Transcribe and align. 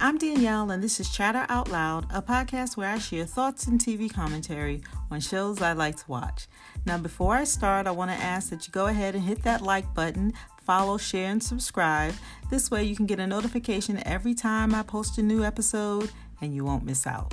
I'm 0.00 0.18
Danielle, 0.18 0.70
and 0.70 0.82
this 0.82 1.00
is 1.00 1.10
Chatter 1.10 1.46
Out 1.48 1.70
Loud, 1.70 2.06
a 2.12 2.20
podcast 2.20 2.76
where 2.76 2.88
I 2.88 2.98
share 2.98 3.24
thoughts 3.24 3.66
and 3.66 3.80
TV 3.80 4.12
commentary 4.12 4.82
on 5.10 5.20
shows 5.20 5.62
I 5.62 5.72
like 5.72 5.96
to 5.96 6.04
watch. 6.08 6.46
Now, 6.84 6.98
before 6.98 7.34
I 7.34 7.44
start, 7.44 7.86
I 7.86 7.92
want 7.92 8.10
to 8.10 8.16
ask 8.16 8.50
that 8.50 8.66
you 8.66 8.72
go 8.72 8.86
ahead 8.86 9.14
and 9.14 9.24
hit 9.24 9.42
that 9.44 9.62
like 9.62 9.94
button, 9.94 10.32
follow, 10.64 10.98
share, 10.98 11.30
and 11.30 11.42
subscribe. 11.42 12.12
This 12.50 12.70
way, 12.70 12.84
you 12.84 12.96
can 12.96 13.06
get 13.06 13.20
a 13.20 13.26
notification 13.26 14.02
every 14.06 14.34
time 14.34 14.74
I 14.74 14.82
post 14.82 15.16
a 15.18 15.22
new 15.22 15.44
episode 15.44 16.10
and 16.40 16.54
you 16.54 16.64
won't 16.64 16.84
miss 16.84 17.06
out. 17.06 17.32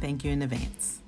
Thank 0.00 0.24
you 0.24 0.30
in 0.30 0.42
advance. 0.42 1.00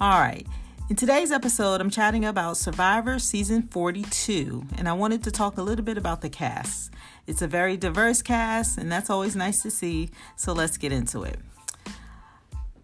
All 0.00 0.20
right. 0.20 0.46
In 0.90 0.96
today's 0.96 1.30
episode, 1.30 1.82
I'm 1.82 1.90
chatting 1.90 2.24
about 2.24 2.56
Survivor 2.56 3.18
Season 3.18 3.60
42, 3.60 4.68
and 4.78 4.88
I 4.88 4.94
wanted 4.94 5.22
to 5.24 5.30
talk 5.30 5.58
a 5.58 5.62
little 5.62 5.84
bit 5.84 5.98
about 5.98 6.22
the 6.22 6.30
cast. 6.30 6.94
It's 7.26 7.42
a 7.42 7.46
very 7.46 7.76
diverse 7.76 8.22
cast, 8.22 8.78
and 8.78 8.90
that's 8.90 9.10
always 9.10 9.36
nice 9.36 9.60
to 9.64 9.70
see, 9.70 10.08
so 10.34 10.54
let's 10.54 10.78
get 10.78 10.90
into 10.90 11.24
it. 11.24 11.40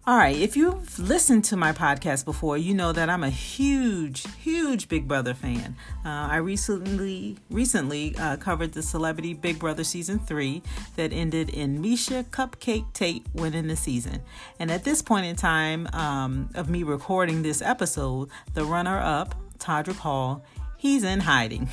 All 0.07 0.17
right, 0.17 0.37
if 0.37 0.55
you've 0.55 0.99
listened 0.99 1.45
to 1.45 1.57
my 1.57 1.71
podcast 1.71 2.25
before, 2.25 2.59
you 2.59 2.75
know 2.75 2.91
that 2.91 3.09
I'm 3.09 3.23
a 3.23 3.29
huge, 3.31 4.23
huge 4.35 4.87
Big 4.87 5.07
Brother 5.07 5.33
fan. 5.33 5.75
Uh, 6.05 6.09
I 6.29 6.35
recently 6.35 7.37
recently 7.49 8.15
uh, 8.19 8.37
covered 8.37 8.73
the 8.73 8.83
Celebrity 8.83 9.33
Big 9.33 9.57
Brother 9.57 9.83
season 9.83 10.19
three 10.19 10.61
that 10.95 11.11
ended 11.11 11.49
in 11.49 11.81
Miesha 11.81 12.23
Cupcake 12.25 12.93
Tate 12.93 13.25
winning 13.33 13.65
the 13.65 13.75
season. 13.75 14.21
And 14.59 14.69
at 14.69 14.83
this 14.83 15.01
point 15.01 15.25
in 15.25 15.35
time 15.35 15.87
um, 15.91 16.51
of 16.53 16.69
me 16.69 16.83
recording 16.83 17.41
this 17.41 17.63
episode, 17.63 18.29
the 18.53 18.63
runner-up, 18.63 19.33
Todrick 19.57 19.95
Hall, 19.95 20.45
he's 20.77 21.03
in 21.03 21.21
hiding. 21.21 21.67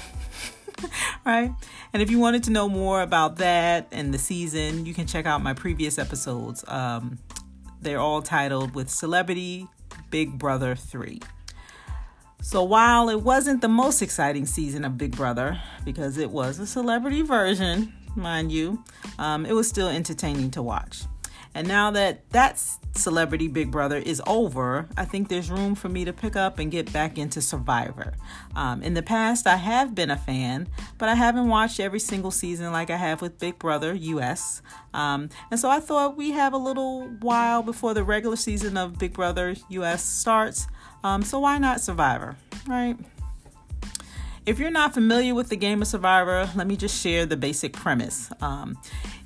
right? 1.27 1.53
And 1.93 2.01
if 2.01 2.11
you 2.11 2.19
wanted 2.19 2.45
to 2.45 2.51
know 2.51 2.67
more 2.67 3.03
about 3.03 3.37
that 3.37 3.89
and 3.93 4.15
the 4.15 4.19
season, 4.19 4.87
you 4.87 4.95
can 4.95 5.07
check 5.07 5.27
out 5.27 5.43
my 5.43 5.53
previous 5.53 5.99
episodes. 5.99 6.65
Um, 6.67 7.19
they're 7.83 8.01
all 8.01 8.23
titled 8.23 8.75
with 8.75 8.89
Celebrity 8.89 9.69
Big 10.11 10.39
Brother 10.39 10.75
3. 10.75 11.21
So 12.41 12.63
while 12.63 13.09
it 13.09 13.23
wasn't 13.23 13.61
the 13.61 13.69
most 13.69 14.03
exciting 14.03 14.47
season 14.47 14.85
of 14.85 14.99
Big 14.99 15.17
Brother, 15.17 15.61
because 15.85 16.19
it 16.19 16.31
was 16.31 16.59
a 16.59 16.67
celebrity 16.67 17.23
version, 17.23 17.93
mind 18.17 18.51
you, 18.51 18.83
um, 19.19 19.47
it 19.47 19.53
was 19.53 19.69
still 19.69 19.89
entertaining 19.89 20.51
to 20.53 20.63
watch. 20.63 21.03
And 21.55 21.69
now 21.69 21.91
that 21.91 22.29
that 22.31 22.63
Celebrity 22.95 23.49
Big 23.49 23.71
Brother 23.71 23.97
is 23.97 24.23
over, 24.27 24.89
I 24.97 25.05
think 25.05 25.29
there's 25.29 25.51
room 25.51 25.75
for 25.75 25.89
me 25.89 26.05
to 26.05 26.13
pick 26.13 26.37
up 26.37 26.59
and 26.59 26.71
get 26.71 26.93
back 26.93 27.19
into 27.19 27.41
Survivor. 27.41 28.15
Um, 28.55 28.83
in 28.83 28.95
the 28.95 29.03
past, 29.03 29.47
I 29.47 29.57
have 29.57 29.95
been 29.95 30.11
a 30.11 30.17
fan, 30.17 30.69
but 30.99 31.09
I 31.09 31.15
haven't 31.15 31.49
watched 31.49 31.81
every 31.81 32.01
single 32.01 32.31
season 32.31 32.73
like 32.73 32.91
I 32.91 32.97
have 32.97 33.23
with 33.23 33.39
Big 33.39 33.59
Brother 33.59 33.95
US. 33.95 34.63
Um, 34.95 35.29
and 35.51 35.59
so 35.59 35.71
I 35.71 35.81
thought 35.81 36.17
we 36.17 36.33
have 36.33 36.53
a 36.53 36.59
little 36.59 37.09
while 37.21 37.63
before 37.63 37.95
the 37.95 38.05
regular 38.05 38.37
season 38.37 38.77
of 38.77 38.99
Big 38.99 39.15
Brother 39.15 39.55
US 39.71 40.05
starts. 40.05 40.67
Um, 41.05 41.23
so 41.23 41.41
why 41.41 41.59
not 41.59 41.81
Survivor, 41.81 42.37
right? 42.67 42.97
If 44.45 44.59
you're 44.59 44.73
not 44.73 44.93
familiar 44.93 45.37
with 45.37 45.51
the 45.51 45.57
game 45.57 45.83
of 45.83 45.89
Survivor, 45.89 46.51
let 46.57 46.67
me 46.67 46.77
just 46.77 47.01
share 47.01 47.27
the 47.27 47.37
basic 47.37 47.73
premise. 47.75 48.29
Um, 48.41 48.77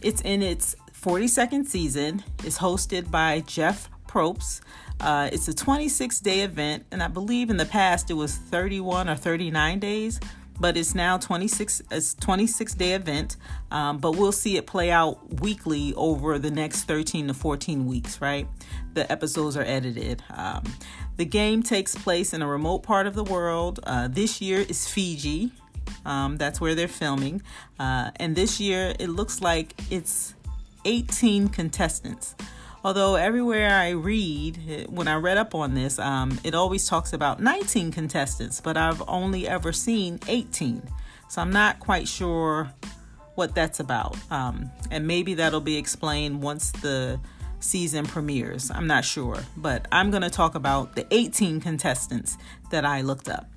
it's 0.03 0.21
in 0.21 0.43
its 0.43 0.77
42nd 1.07 1.65
season 1.65 2.25
is 2.45 2.59
hosted 2.59 3.13
by 3.13 3.39
Jeff 3.47 3.89
Probst. 4.09 4.61
Uh, 5.01 5.31
it's 5.33 5.47
a 5.47 5.55
26 5.55 6.19
day 6.19 6.41
event, 6.41 6.85
and 6.91 7.01
I 7.01 7.07
believe 7.07 7.49
in 7.49 7.59
the 7.59 7.65
past 7.65 8.11
it 8.11 8.15
was 8.15 8.35
31 8.35 9.09
or 9.09 9.15
39 9.15 9.79
days, 9.79 10.19
but 10.59 10.77
it's 10.77 10.97
now 10.97 11.17
26 11.17 11.81
it's 11.93 12.15
26 12.15 12.75
day 12.75 12.95
event. 12.95 13.37
Um, 13.71 13.99
but 13.99 14.17
we'll 14.17 14.33
see 14.33 14.57
it 14.57 14.67
play 14.67 14.91
out 14.91 15.41
weekly 15.41 15.95
over 15.95 16.41
the 16.41 16.51
next 16.51 16.89
13 16.89 17.29
to 17.29 17.35
14 17.35 17.87
weeks. 17.87 18.21
Right, 18.21 18.49
the 18.95 19.11
episodes 19.13 19.57
are 19.57 19.63
edited. 19.63 20.25
Um, 20.35 20.65
the 21.19 21.25
game 21.25 21.63
takes 21.63 21.95
place 21.95 22.35
in 22.35 22.43
a 22.43 22.49
remote 22.49 22.81
part 22.81 23.07
of 23.07 23.15
the 23.15 23.23
world. 23.23 23.79
Uh, 23.85 24.09
this 24.09 24.41
year 24.41 24.67
is 24.69 24.89
Fiji. 24.89 25.53
Um, 26.05 26.37
that's 26.37 26.61
where 26.61 26.75
they're 26.75 26.89
filming, 26.89 27.43
uh, 27.79 28.11
and 28.17 28.35
this 28.35 28.59
year 28.59 28.95
it 28.99 29.09
looks 29.09 29.41
like 29.41 29.73
it's 29.89 30.35
18 30.87 31.49
contestants. 31.49 32.35
Although 32.85 33.17
everywhere 33.17 33.71
I 33.71 33.91
read, 33.91 34.87
when 34.89 35.09
I 35.09 35.17
read 35.17 35.37
up 35.37 35.55
on 35.55 35.75
this, 35.75 35.99
um, 35.99 36.39
it 36.45 36.55
always 36.55 36.89
talks 36.89 37.13
about 37.13 37.43
19 37.43 37.91
contestants, 37.91 38.61
but 38.61 38.77
I've 38.77 39.03
only 39.09 39.49
ever 39.49 39.73
seen 39.73 40.21
18. 40.29 40.83
So 41.29 41.43
I'm 41.43 41.53
not 41.53 41.81
quite 41.81 42.07
sure 42.07 42.73
what 43.35 43.55
that's 43.55 43.81
about. 43.81 44.17
Um, 44.31 44.71
and 44.91 45.07
maybe 45.07 45.35
that'll 45.35 45.61
be 45.61 45.77
explained 45.77 46.43
once 46.43 46.71
the 46.71 47.19
season 47.59 48.07
premieres. 48.07 48.71
I'm 48.71 48.87
not 48.87 49.05
sure. 49.05 49.39
But 49.57 49.89
I'm 49.91 50.11
going 50.11 50.23
to 50.23 50.31
talk 50.31 50.55
about 50.55 50.95
the 50.95 51.07
18 51.11 51.61
contestants 51.61 52.39
that 52.71 52.85
I 52.85 53.01
looked 53.01 53.29
up. 53.29 53.51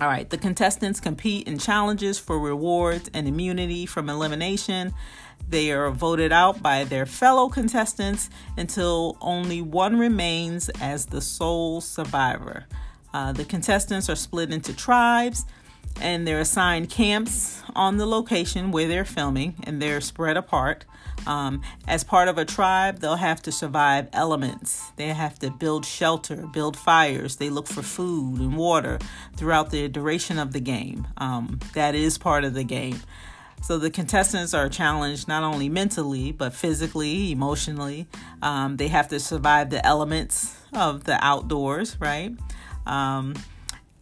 All 0.00 0.08
right, 0.08 0.28
the 0.30 0.38
contestants 0.38 0.98
compete 0.98 1.46
in 1.46 1.58
challenges 1.58 2.18
for 2.18 2.38
rewards 2.38 3.10
and 3.12 3.28
immunity 3.28 3.84
from 3.84 4.08
elimination. 4.08 4.94
They 5.48 5.72
are 5.72 5.90
voted 5.90 6.32
out 6.32 6.62
by 6.62 6.84
their 6.84 7.06
fellow 7.06 7.48
contestants 7.48 8.30
until 8.56 9.16
only 9.20 9.62
one 9.62 9.98
remains 9.98 10.68
as 10.80 11.06
the 11.06 11.20
sole 11.20 11.80
survivor. 11.80 12.66
Uh, 13.12 13.32
the 13.32 13.44
contestants 13.44 14.08
are 14.08 14.16
split 14.16 14.52
into 14.52 14.74
tribes 14.74 15.44
and 16.00 16.26
they're 16.26 16.40
assigned 16.40 16.88
camps 16.88 17.62
on 17.74 17.96
the 17.96 18.06
location 18.06 18.70
where 18.70 18.88
they're 18.88 19.04
filming 19.04 19.56
and 19.64 19.80
they're 19.80 20.00
spread 20.00 20.36
apart. 20.36 20.84
Um, 21.26 21.62
as 21.86 22.04
part 22.04 22.28
of 22.28 22.38
a 22.38 22.44
tribe, 22.44 23.00
they'll 23.00 23.16
have 23.16 23.42
to 23.42 23.52
survive 23.52 24.08
elements. 24.12 24.90
They 24.96 25.08
have 25.08 25.38
to 25.40 25.50
build 25.50 25.84
shelter, 25.84 26.46
build 26.46 26.76
fires. 26.76 27.36
They 27.36 27.50
look 27.50 27.66
for 27.66 27.82
food 27.82 28.40
and 28.40 28.56
water 28.56 28.98
throughout 29.36 29.70
the 29.70 29.88
duration 29.88 30.38
of 30.38 30.52
the 30.52 30.60
game. 30.60 31.06
Um, 31.18 31.60
that 31.74 31.94
is 31.94 32.16
part 32.16 32.44
of 32.44 32.54
the 32.54 32.64
game. 32.64 33.00
So 33.62 33.78
the 33.78 33.90
contestants 33.90 34.54
are 34.54 34.68
challenged 34.68 35.28
not 35.28 35.42
only 35.42 35.68
mentally, 35.68 36.32
but 36.32 36.52
physically, 36.54 37.30
emotionally. 37.30 38.06
Um, 38.42 38.76
they 38.76 38.88
have 38.88 39.08
to 39.08 39.20
survive 39.20 39.70
the 39.70 39.84
elements 39.86 40.56
of 40.72 41.04
the 41.04 41.22
outdoors, 41.24 41.96
right? 42.00 42.32
Um, 42.86 43.34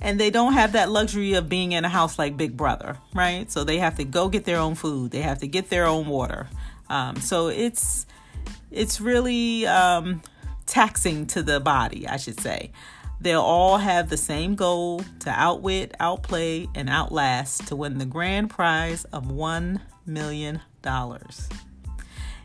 and 0.00 0.18
they 0.18 0.30
don't 0.30 0.52
have 0.52 0.72
that 0.72 0.90
luxury 0.90 1.34
of 1.34 1.48
being 1.48 1.72
in 1.72 1.84
a 1.84 1.88
house 1.88 2.18
like 2.18 2.36
Big 2.36 2.56
Brother, 2.56 2.98
right? 3.14 3.50
So 3.50 3.64
they 3.64 3.78
have 3.78 3.96
to 3.96 4.04
go 4.04 4.28
get 4.28 4.44
their 4.44 4.58
own 4.58 4.74
food, 4.74 5.10
they 5.10 5.22
have 5.22 5.38
to 5.38 5.48
get 5.48 5.70
their 5.70 5.86
own 5.86 6.06
water. 6.06 6.48
Um, 6.88 7.16
so 7.16 7.48
it's 7.48 8.06
it's 8.70 9.00
really 9.00 9.66
um, 9.66 10.22
taxing 10.66 11.26
to 11.28 11.42
the 11.42 11.58
body, 11.58 12.06
I 12.06 12.16
should 12.16 12.40
say. 12.40 12.70
They'll 13.20 13.40
all 13.40 13.78
have 13.78 14.10
the 14.10 14.16
same 14.16 14.54
goal 14.54 15.02
to 15.20 15.30
outwit, 15.30 15.94
outplay, 15.98 16.68
and 16.74 16.88
outlast 16.88 17.66
to 17.68 17.76
win 17.76 17.98
the 17.98 18.06
grand 18.06 18.50
prize 18.50 19.04
of 19.06 19.24
$1 19.24 19.80
million. 20.06 20.60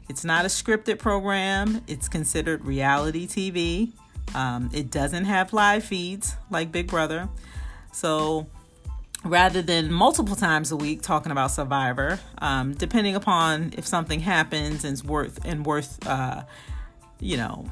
It's 0.09 0.25
not 0.25 0.45
a 0.45 0.47
scripted 0.47 0.99
program, 0.99 1.81
it's 1.87 2.09
considered 2.09 2.65
reality 2.65 3.27
TV. 3.27 3.93
Um, 4.35 4.69
it 4.73 4.89
doesn't 4.89 5.25
have 5.25 5.53
live 5.53 5.83
feeds 5.83 6.35
like 6.49 6.71
Big 6.71 6.87
Brother. 6.87 7.29
So 7.91 8.47
rather 9.23 9.61
than 9.61 9.91
multiple 9.91 10.35
times 10.35 10.71
a 10.71 10.75
week 10.75 11.01
talking 11.01 11.31
about 11.31 11.51
Survivor, 11.51 12.19
um, 12.39 12.73
depending 12.73 13.15
upon 13.15 13.73
if 13.77 13.85
something 13.85 14.19
happens 14.19 14.83
and 14.83 15.01
worth 15.03 15.39
and 15.45 15.65
worth, 15.65 16.05
uh, 16.07 16.43
you 17.19 17.37
know, 17.37 17.65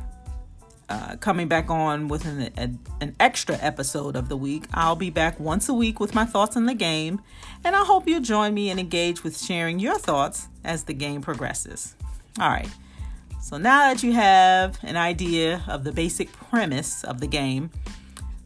uh, 0.91 1.15
coming 1.17 1.47
back 1.47 1.69
on 1.69 2.09
with 2.09 2.25
an, 2.25 2.51
a, 2.57 3.03
an 3.03 3.15
extra 3.17 3.57
episode 3.61 4.17
of 4.17 4.27
the 4.27 4.35
week. 4.35 4.65
I'll 4.73 4.97
be 4.97 5.09
back 5.09 5.39
once 5.39 5.69
a 5.69 5.73
week 5.73 6.01
with 6.01 6.13
my 6.13 6.25
thoughts 6.25 6.57
on 6.57 6.65
the 6.65 6.73
game, 6.73 7.21
and 7.63 7.75
I 7.75 7.85
hope 7.85 8.07
you'll 8.07 8.19
join 8.19 8.53
me 8.53 8.69
and 8.69 8.77
engage 8.77 9.23
with 9.23 9.39
sharing 9.39 9.79
your 9.79 9.97
thoughts 9.97 10.49
as 10.65 10.83
the 10.83 10.93
game 10.93 11.21
progresses. 11.21 11.95
All 12.39 12.49
right, 12.49 12.69
so 13.41 13.57
now 13.57 13.93
that 13.93 14.03
you 14.03 14.11
have 14.11 14.79
an 14.83 14.97
idea 14.97 15.63
of 15.69 15.85
the 15.85 15.93
basic 15.93 16.29
premise 16.33 17.05
of 17.05 17.21
the 17.21 17.27
game, 17.27 17.71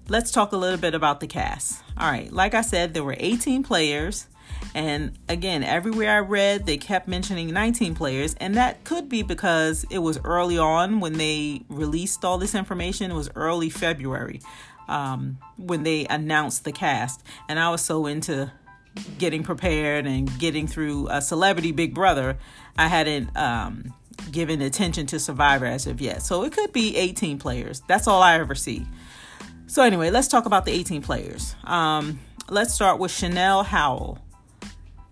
let's 0.08 0.30
talk 0.30 0.52
a 0.52 0.58
little 0.58 0.80
bit 0.80 0.94
about 0.94 1.22
the 1.22 1.28
cast. 1.28 1.82
All 1.98 2.12
right, 2.12 2.32
like 2.32 2.54
I 2.54 2.62
said, 2.62 2.94
there 2.94 3.04
were 3.04 3.16
18 3.18 3.64
players. 3.64 4.28
And 4.76 5.18
again, 5.30 5.64
everywhere 5.64 6.18
I 6.18 6.20
read, 6.20 6.66
they 6.66 6.76
kept 6.76 7.08
mentioning 7.08 7.48
19 7.54 7.96
players, 7.96 8.36
and 8.36 8.56
that 8.56 8.84
could 8.84 9.08
be 9.08 9.24
because 9.24 9.86
it 9.90 10.00
was 10.00 10.20
early 10.26 10.58
on 10.58 11.00
when 11.00 11.14
they 11.14 11.62
released 11.70 12.26
all 12.26 12.38
this 12.38 12.54
information. 12.54 13.10
It 13.10 13.14
was 13.14 13.30
early 13.36 13.70
February 13.70 14.42
um, 14.90 15.38
when 15.56 15.84
they 15.84 16.06
announced 16.08 16.66
the 16.66 16.74
cast, 16.74 17.24
and 17.48 17.58
I 17.58 17.70
was 17.70 17.86
so 17.86 18.06
into 18.06 18.52
getting 19.18 19.44
prepared 19.44 20.06
and 20.06 20.30
getting 20.40 20.68
through 20.68 21.08
a 21.10 21.22
celebrity 21.22 21.72
Big 21.72 21.94
Brother, 21.94 22.38
I 22.78 22.90
hadn't 22.90 23.36
um, 23.38 23.94
given 24.30 24.62
attention 24.62 25.06
to 25.08 25.20
Survivor 25.22 25.66
as 25.66 25.88
of 25.88 26.02
yet. 26.02 26.22
So 26.22 26.44
it 26.44 26.52
could 26.52 26.74
be 26.74 26.98
18 26.98 27.40
players. 27.40 27.82
That's 27.88 28.08
all 28.08 28.22
I 28.22 28.38
ever 28.40 28.56
see. 28.56 28.86
So 29.68 29.84
anyway, 29.84 30.10
let's 30.10 30.28
talk 30.28 30.46
about 30.46 30.66
the 30.66 30.74
18 30.74 31.02
players. 31.02 31.56
Um, 31.64 32.20
let's 32.50 32.74
start 32.74 33.00
with 33.00 33.12
Chanel 33.12 33.64
Howell. 33.64 34.20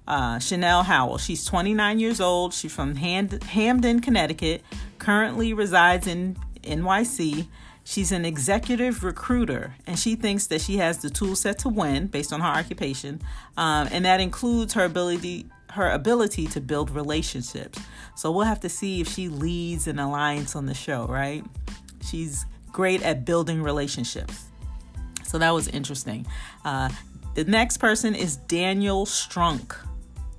Uh, 0.08 0.40
Chanel 0.40 0.84
Howell. 0.84 1.18
She's 1.18 1.46
29 1.46 2.00
years 2.00 2.20
old. 2.20 2.54
She's 2.54 2.74
from 2.74 2.96
Hamden, 2.96 4.00
Connecticut. 4.00 4.62
Currently 5.00 5.54
resides 5.54 6.08
in 6.08 6.38
NYC. 6.64 7.48
She's 7.86 8.12
an 8.12 8.24
executive 8.24 9.04
recruiter, 9.04 9.76
and 9.86 10.00
she 10.00 10.16
thinks 10.16 10.48
that 10.48 10.62
she 10.62 10.78
has 10.78 11.00
the 11.00 11.10
tool 11.10 11.36
set 11.36 11.60
to 11.60 11.70
win 11.70 12.08
based 12.08 12.32
on 12.32 12.40
her 12.40 12.48
occupation, 12.48 13.22
um, 13.58 13.90
and 13.92 14.06
that 14.06 14.22
includes 14.22 14.74
her 14.74 14.86
ability 14.86 15.48
her 15.72 15.90
ability 15.90 16.46
to 16.46 16.62
build 16.62 16.92
relationships. 16.92 17.80
So 18.16 18.32
we'll 18.32 18.46
have 18.46 18.60
to 18.60 18.70
see 18.70 19.02
if 19.02 19.08
she 19.08 19.28
leads 19.28 19.88
an 19.88 19.98
alliance 19.98 20.56
on 20.56 20.68
the 20.68 20.76
show, 20.76 21.08
right? 21.08 21.44
She's 22.06 22.46
great 22.72 23.02
at 23.02 23.26
building 23.26 23.62
relationships. 23.64 24.46
So 25.24 25.40
that 25.40 25.50
was 25.50 25.68
interesting. 25.68 26.28
Uh, 26.64 26.90
the 27.34 27.44
next 27.46 27.78
person 27.78 28.14
is 28.14 28.36
Daniel 28.36 29.08
Strunk. 29.08 29.76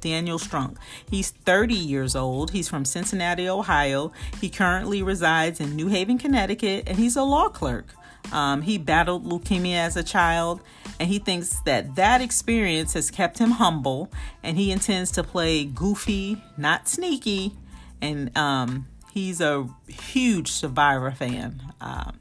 Daniel 0.04 0.38
Strunk. 0.38 0.76
He's 1.10 1.30
30 1.30 1.74
years 1.74 2.14
old. 2.14 2.50
He's 2.50 2.68
from 2.68 2.84
Cincinnati, 2.84 3.48
Ohio. 3.48 4.12
He 4.38 4.50
currently 4.50 5.02
resides 5.02 5.60
in 5.60 5.74
New 5.74 5.88
Haven, 5.88 6.18
Connecticut, 6.18 6.84
and 6.86 6.98
he's 6.98 7.16
a 7.16 7.22
law 7.22 7.48
clerk. 7.48 7.86
Um, 8.30 8.60
he 8.62 8.76
battled 8.76 9.24
leukemia 9.24 9.76
as 9.76 9.96
a 9.96 10.02
child, 10.02 10.60
and 11.00 11.08
he 11.08 11.18
thinks 11.18 11.60
that 11.60 11.94
that 11.94 12.20
experience 12.20 12.92
has 12.92 13.10
kept 13.10 13.38
him 13.38 13.52
humble, 13.52 14.10
and 14.42 14.58
he 14.58 14.70
intends 14.70 15.10
to 15.12 15.22
play 15.22 15.64
goofy, 15.64 16.42
not 16.58 16.86
sneaky, 16.86 17.54
and 18.02 18.36
um, 18.36 18.86
he's 19.12 19.40
a 19.40 19.66
huge 19.88 20.50
Survivor 20.50 21.12
fan. 21.12 21.62
Um, 21.80 22.20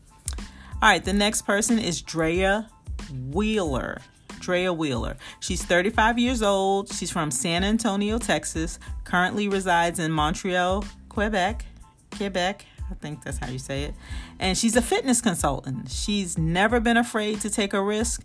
all 0.82 0.90
right, 0.90 1.04
the 1.04 1.14
next 1.14 1.42
person 1.42 1.80
is 1.80 2.02
Drea 2.02 2.70
Wheeler. 3.12 4.00
Drea 4.44 4.74
Wheeler. 4.74 5.18
She's 5.40 5.64
35 5.64 6.20
years 6.20 6.42
old. 6.42 6.92
She's 6.92 7.10
from 7.10 7.32
San 7.32 7.64
Antonio, 7.64 8.18
Texas. 8.18 8.78
Currently 9.06 9.48
resides 9.48 10.00
in 10.00 10.12
Montreal, 10.12 10.84
Quebec. 11.10 11.66
Quebec. 12.12 12.66
I 12.92 12.94
think 12.96 13.24
that's 13.24 13.38
how 13.38 13.48
you 13.50 13.60
say 13.60 13.84
it. 13.84 13.94
And 14.40 14.58
she's 14.58 14.76
a 14.76 14.82
fitness 14.82 15.22
consultant. 15.22 15.90
She's 15.90 16.38
never 16.38 16.80
been 16.80 16.98
afraid 16.98 17.42
to 17.42 17.50
take 17.50 17.74
a 17.74 17.82
risk. 17.82 18.24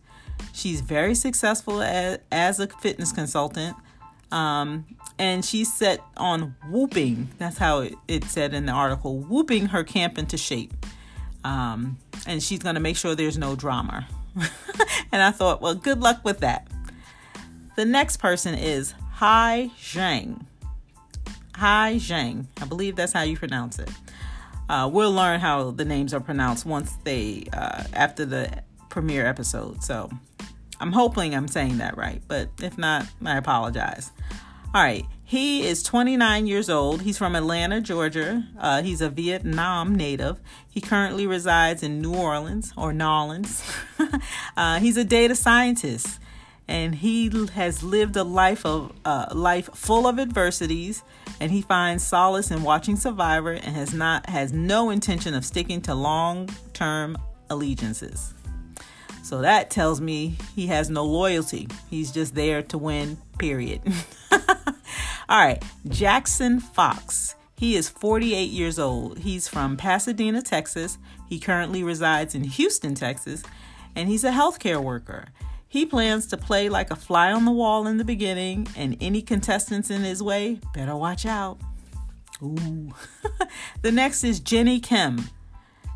She's 0.53 0.81
very 0.81 1.15
successful 1.15 1.81
as, 1.83 2.19
as 2.33 2.61
a 2.61 2.67
fitness 2.67 3.13
consultant. 3.13 3.77
Um, 4.33 4.85
and 5.19 5.45
she's 5.45 5.73
set 5.73 6.01
on 6.17 6.55
whooping. 6.69 7.31
That's 7.39 7.59
how 7.59 7.81
it, 7.81 7.95
it 8.09 8.25
said 8.25 8.53
in 8.53 8.67
the 8.67 8.73
article 8.73 9.19
whooping 9.19 9.67
her 9.67 9.85
camp 9.85 10.19
into 10.19 10.37
shape. 10.37 10.75
Um, 11.45 11.99
and 12.27 12.43
she's 12.43 12.59
going 12.59 12.75
to 12.75 12.81
make 12.81 12.97
sure 12.97 13.15
there's 13.15 13.39
no 13.39 13.57
drama. 13.57 14.07
and 15.13 15.23
I 15.23 15.31
thought, 15.31 15.61
well, 15.61 15.75
good 15.75 16.01
luck 16.01 16.25
with 16.25 16.41
that. 16.41 16.69
The 17.77 17.85
next 17.85 18.19
person 18.19 18.55
is 18.55 18.95
Hai 19.13 19.71
Giang. 19.81 20.45
Hai 21.55 21.95
Giang. 21.95 22.47
I 22.61 22.65
believe 22.65 22.97
that's 22.97 23.13
how 23.13 23.23
you 23.23 23.37
pronounce 23.37 23.79
it. 23.79 23.91
Uh, 24.69 24.89
we'll 24.93 25.13
learn 25.13 25.41
how 25.41 25.71
the 25.71 25.85
names 25.85 26.13
are 26.13 26.21
pronounced 26.21 26.67
once 26.67 26.93
they, 27.05 27.45
uh, 27.53 27.85
after 27.93 28.25
the 28.25 28.63
premiere 28.91 29.27
episode. 29.27 29.83
So 29.83 30.11
I'm 30.81 30.93
hoping 30.93 31.35
I'm 31.35 31.49
saying 31.49 31.79
that 31.79 31.97
right, 31.97 32.23
but 32.29 32.51
if 32.63 32.79
not, 32.79 33.07
I 33.25 33.37
apologize. 33.37 34.11
All 34.75 34.83
right. 34.83 35.07
He 35.29 35.67
is 35.67 35.83
29 35.83 36.47
years 36.47 36.71
old. 36.71 37.03
He's 37.03 37.19
from 37.19 37.37
Atlanta, 37.37 37.83
Georgia. 37.83 38.45
Uh, 38.59 38.81
he's 38.81 39.03
a 39.03 39.11
Vietnam 39.11 39.95
native. 39.95 40.41
He 40.71 40.81
currently 40.81 41.27
resides 41.27 41.83
in 41.83 42.01
New 42.01 42.15
Orleans 42.15 42.73
or 42.79 42.95
Nolans. 42.95 43.63
uh, 44.57 44.81
he's 44.81 44.97
a 44.97 45.05
data 45.05 45.35
scientist, 45.35 46.19
and 46.67 46.95
he 46.95 47.31
has 47.53 47.83
lived 47.83 48.17
a 48.17 48.25
life 48.25 48.65
of 48.65 48.91
uh, 49.05 49.27
life 49.35 49.69
full 49.75 50.07
of 50.07 50.19
adversities. 50.19 51.03
And 51.41 51.53
he 51.53 51.61
finds 51.61 52.03
solace 52.07 52.51
in 52.51 52.63
watching 52.63 52.97
Survivor, 52.97 53.53
and 53.53 53.77
has 53.77 53.93
not 53.93 54.31
has 54.31 54.55
no 54.55 54.89
intention 54.89 55.35
of 55.35 55.45
sticking 55.45 55.83
to 55.83 55.95
long 55.95 56.49
term 56.73 57.19
allegiances. 57.51 58.33
So 59.23 59.43
that 59.43 59.69
tells 59.69 60.01
me 60.01 60.39
he 60.57 60.69
has 60.69 60.89
no 60.89 61.05
loyalty. 61.05 61.69
He's 61.91 62.13
just 62.13 62.35
there 62.35 62.63
to 62.63 62.79
win. 62.79 63.19
Period. 63.37 63.83
All 65.29 65.39
right, 65.39 65.63
Jackson 65.89 66.59
Fox. 66.59 67.35
He 67.59 67.77
is 67.77 67.91
48 67.91 68.51
years 68.51 68.79
old. 68.79 69.19
He's 69.19 69.47
from 69.47 69.77
Pasadena, 69.77 70.41
Texas. 70.41 70.97
He 71.29 71.39
currently 71.39 71.83
resides 71.83 72.35
in 72.35 72.45
Houston, 72.45 72.95
Texas, 72.95 73.43
and 73.95 74.09
he's 74.09 74.25
a 74.25 74.31
healthcare 74.31 74.83
worker. 74.83 75.27
He 75.69 75.85
plans 75.85 76.27
to 76.29 76.39
play 76.39 76.71
like 76.71 76.91
a 76.91 76.97
fly 76.97 77.31
on 77.31 77.45
the 77.45 77.53
wall 77.53 77.87
in 77.87 77.99
the 77.99 78.05
beginning, 78.05 78.69
and 78.75 78.97
any 79.03 79.21
contestants 79.21 79.91
in 79.91 80.03
his 80.03 80.23
way 80.23 80.61
better 80.73 80.97
watch 80.97 81.27
out. 81.27 81.59
Ooh. 82.43 82.95
the 83.83 83.93
next 83.93 84.25
is 84.25 84.41
Jenny 84.41 84.81
Kim. 84.81 85.29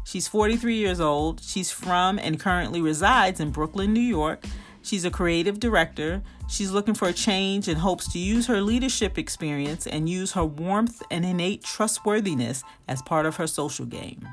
She's 0.05 0.29
43 0.29 0.75
years 0.75 1.01
old. 1.01 1.41
She's 1.41 1.71
from 1.71 2.19
and 2.19 2.39
currently 2.39 2.83
resides 2.83 3.41
in 3.41 3.51
Brooklyn, 3.51 3.95
New 3.95 4.01
York. 4.01 4.45
She's 4.83 5.07
a 5.07 5.11
creative 5.11 5.59
director. 5.59 6.23
She's 6.53 6.71
looking 6.71 6.93
for 6.93 7.09
a 7.09 7.15
change 7.15 7.67
and 7.67 7.79
hopes 7.79 8.13
to 8.13 8.19
use 8.19 8.47
her 8.47 8.61
leadership 8.61 9.17
experience 9.17 9.87
and 9.87 10.07
use 10.07 10.33
her 10.33 10.45
warmth 10.45 11.03
and 11.11 11.25
innate 11.25 11.65
trustworthiness 11.65 12.63
as 12.87 13.01
part 13.01 13.25
of 13.25 13.37
her 13.37 13.47
social 13.47 13.87
game. 13.87 14.29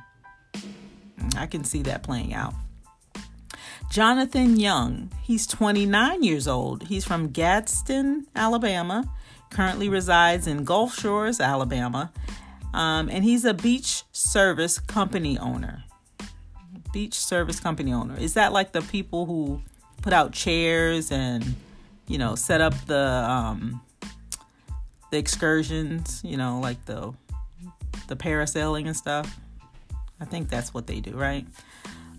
I 1.37 1.45
can 1.45 1.63
see 1.63 1.81
that 1.83 2.03
playing 2.03 2.33
out. 2.33 2.53
Jonathan 3.89 4.59
Young, 4.59 5.09
he's 5.23 5.47
29 5.47 6.21
years 6.21 6.45
old. 6.45 6.87
He's 6.87 7.05
from 7.05 7.29
Gadsden, 7.29 8.27
Alabama, 8.35 9.09
currently 9.49 9.87
resides 9.87 10.45
in 10.45 10.65
Gulf 10.65 10.99
Shores, 10.99 11.39
Alabama, 11.39 12.11
um, 12.73 13.07
and 13.07 13.23
he's 13.23 13.45
a 13.45 13.53
beach 13.53 14.03
service 14.11 14.77
company 14.77 15.39
owner. 15.39 15.85
Beach 16.91 17.17
service 17.17 17.61
company 17.61 17.93
owner. 17.93 18.17
Is 18.19 18.33
that 18.33 18.51
like 18.51 18.73
the 18.73 18.81
people 18.81 19.25
who 19.25 19.61
put 20.01 20.11
out 20.11 20.33
chairs 20.33 21.13
and 21.13 21.55
you 22.09 22.17
know 22.17 22.35
set 22.35 22.59
up 22.59 22.73
the 22.85 22.99
um 22.99 23.81
the 25.11 25.17
excursions 25.17 26.21
you 26.23 26.35
know 26.35 26.59
like 26.59 26.83
the 26.85 27.13
the 28.07 28.15
parasailing 28.15 28.87
and 28.87 28.97
stuff. 28.97 29.39
I 30.19 30.25
think 30.25 30.49
that's 30.49 30.73
what 30.73 30.87
they 30.87 30.99
do 30.99 31.11
right? 31.11 31.45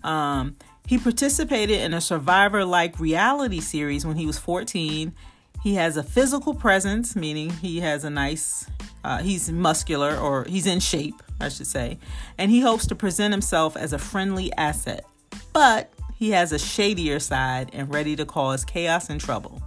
Um 0.03 0.55
he 0.87 0.97
participated 0.97 1.79
in 1.79 1.93
a 1.93 2.01
survivor 2.01 2.65
like 2.65 2.99
reality 2.99 3.59
series 3.59 4.05
when 4.05 4.17
he 4.17 4.25
was 4.25 4.39
14 4.39 5.13
he 5.61 5.75
has 5.75 5.95
a 5.95 6.01
physical 6.01 6.55
presence 6.55 7.15
meaning 7.15 7.51
he 7.51 7.81
has 7.81 8.03
a 8.03 8.09
nice 8.09 8.65
uh, 9.03 9.19
he's 9.19 9.51
muscular 9.51 10.17
or 10.17 10.43
he's 10.45 10.65
in 10.65 10.79
shape 10.79 11.21
i 11.41 11.49
should 11.49 11.67
say. 11.67 11.97
And 12.37 12.51
he 12.51 12.61
hopes 12.61 12.87
to 12.87 12.95
present 12.95 13.33
himself 13.33 13.75
as 13.75 13.93
a 13.93 13.97
friendly 13.97 14.51
asset. 14.53 15.05
But 15.53 15.91
he 16.15 16.31
has 16.31 16.51
a 16.51 16.59
shadier 16.59 17.19
side 17.19 17.71
and 17.73 17.93
ready 17.93 18.15
to 18.15 18.25
cause 18.25 18.63
chaos 18.63 19.09
and 19.09 19.19
trouble. 19.19 19.61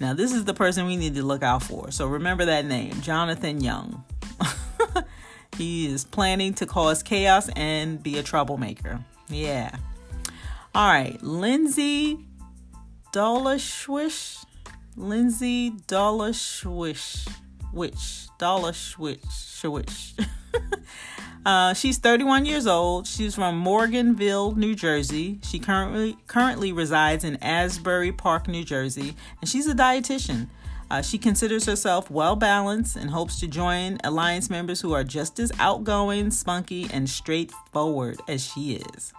Now, 0.00 0.14
this 0.14 0.32
is 0.32 0.44
the 0.44 0.54
person 0.54 0.86
we 0.86 0.96
need 0.96 1.14
to 1.16 1.22
look 1.22 1.42
out 1.42 1.62
for. 1.62 1.90
So 1.90 2.06
remember 2.06 2.44
that 2.44 2.64
name, 2.64 3.00
Jonathan 3.00 3.60
Young. 3.60 4.04
he 5.56 5.86
is 5.86 6.04
planning 6.04 6.54
to 6.54 6.66
cause 6.66 7.02
chaos 7.02 7.48
and 7.56 8.02
be 8.02 8.18
a 8.18 8.22
troublemaker. 8.22 9.04
Yeah. 9.28 9.74
All 10.74 10.86
right, 10.86 11.20
Lindsay 11.22 12.18
Dolashewich. 13.12 14.44
Lindsay 14.96 15.70
Dolashewich. 15.70 17.28
Which? 17.72 18.28
Dolashwish. 18.38 20.26
Uh, 21.48 21.72
she's 21.72 21.96
31 21.96 22.44
years 22.44 22.66
old. 22.66 23.06
She's 23.06 23.34
from 23.34 23.64
Morganville, 23.64 24.54
New 24.54 24.74
Jersey. 24.74 25.38
She 25.42 25.58
currently 25.58 26.18
currently 26.26 26.72
resides 26.72 27.24
in 27.24 27.36
Asbury 27.36 28.12
Park, 28.12 28.48
New 28.48 28.64
Jersey, 28.64 29.16
and 29.40 29.48
she's 29.48 29.66
a 29.66 29.72
dietitian. 29.72 30.48
Uh, 30.90 31.00
she 31.00 31.16
considers 31.16 31.64
herself 31.64 32.10
well 32.10 32.36
balanced 32.36 32.96
and 32.96 33.08
hopes 33.08 33.40
to 33.40 33.46
join 33.46 33.96
alliance 34.04 34.50
members 34.50 34.82
who 34.82 34.92
are 34.92 35.02
just 35.02 35.40
as 35.40 35.50
outgoing, 35.58 36.30
spunky, 36.30 36.86
and 36.92 37.08
straightforward 37.08 38.20
as 38.28 38.44
she 38.44 38.74
is. 38.74 39.14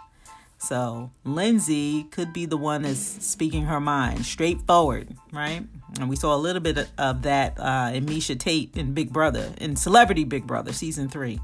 So 0.59 1.09
Lindsay 1.24 2.03
could 2.12 2.31
be 2.31 2.45
the 2.45 2.57
one 2.57 2.83
that's 2.83 3.00
speaking 3.00 3.63
her 3.63 3.79
mind, 3.79 4.24
straightforward, 4.24 5.15
right? 5.33 5.63
And 6.00 6.07
we 6.07 6.15
saw 6.15 6.36
a 6.36 6.38
little 6.38 6.62
bit 6.62 6.89
of 6.95 7.24
that 7.24 7.59
uh, 7.59 7.89
in 7.91 8.05
Miesha 8.05 8.39
Tate 8.39 8.77
in 8.77 8.93
Big 8.93 9.12
Brother, 9.12 9.51
in 9.59 9.75
Celebrity 9.75 10.25
Big 10.25 10.45
Brother, 10.45 10.74
season 10.74 11.09
three. 11.09 11.39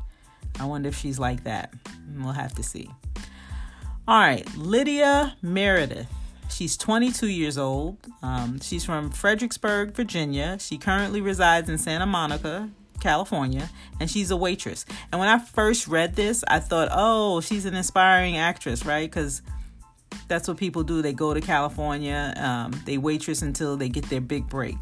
I 0.60 0.66
wonder 0.66 0.90
if 0.90 0.98
she's 0.98 1.20
like 1.20 1.44
that. 1.44 1.74
We'll 2.18 2.34
have 2.34 2.56
to 2.56 2.64
see. 2.64 2.90
All 4.08 4.20
right, 4.20 4.48
Lydia 4.56 5.36
Meredith. 5.42 6.08
She's 6.50 6.78
22 6.78 7.28
years 7.28 7.58
old. 7.58 7.98
Um, 8.22 8.60
she's 8.62 8.86
from 8.86 9.10
Fredericksburg, 9.10 9.94
Virginia. 9.94 10.58
She 10.60 10.78
currently 10.78 11.20
resides 11.20 11.70
in 11.70 11.78
Santa 11.78 12.06
Monica, 12.06 12.70
California, 13.00 13.70
and 14.00 14.10
she's 14.10 14.32
a 14.32 14.38
waitress. 14.38 14.86
And 15.12 15.20
when 15.20 15.28
I 15.28 15.40
first 15.40 15.88
read 15.88 16.16
this, 16.16 16.44
I 16.48 16.60
thought, 16.60 16.90
oh, 16.92 17.42
she's 17.42 17.66
an 17.66 17.76
inspiring 17.76 18.38
actress, 18.38 18.86
right? 18.86 19.10
Because 19.10 19.42
that's 20.28 20.48
what 20.48 20.58
people 20.58 20.84
do. 20.84 21.02
They 21.02 21.14
go 21.14 21.34
to 21.34 21.42
California, 21.42 22.34
um, 22.38 22.72
they 22.86 22.98
waitress 22.98 23.42
until 23.42 23.76
they 23.76 23.90
get 23.90 24.10
their 24.10 24.22
big 24.22 24.48
break. 24.48 24.76